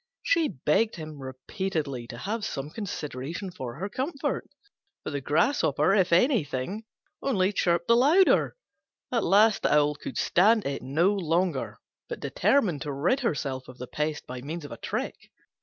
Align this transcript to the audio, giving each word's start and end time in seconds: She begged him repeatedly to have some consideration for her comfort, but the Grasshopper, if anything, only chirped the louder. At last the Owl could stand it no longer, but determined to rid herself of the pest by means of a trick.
She 0.23 0.47
begged 0.47 0.95
him 0.95 1.19
repeatedly 1.21 2.07
to 2.07 2.17
have 2.17 2.43
some 2.43 2.71
consideration 2.71 3.51
for 3.51 3.75
her 3.75 3.87
comfort, 3.87 4.49
but 5.05 5.11
the 5.11 5.21
Grasshopper, 5.21 5.93
if 5.93 6.11
anything, 6.11 6.85
only 7.21 7.53
chirped 7.53 7.87
the 7.87 7.95
louder. 7.95 8.55
At 9.11 9.23
last 9.23 9.61
the 9.61 9.71
Owl 9.71 9.93
could 9.93 10.17
stand 10.17 10.65
it 10.65 10.81
no 10.81 11.13
longer, 11.13 11.77
but 12.09 12.19
determined 12.19 12.81
to 12.81 12.91
rid 12.91 13.19
herself 13.19 13.67
of 13.67 13.77
the 13.77 13.85
pest 13.85 14.25
by 14.25 14.41
means 14.41 14.65
of 14.65 14.71
a 14.71 14.77
trick. 14.77 15.29